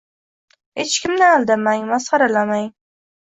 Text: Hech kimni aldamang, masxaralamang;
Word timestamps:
Hech 0.79 0.95
kimni 1.03 1.27
aldamang, 1.27 1.85
masxaralamang; 1.91 2.67